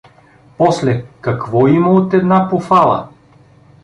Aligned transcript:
После, 0.57 1.05
какво 1.21 1.67
има 1.67 1.89
от 1.91 2.13
една 2.13 2.47
пофала? 2.49 3.09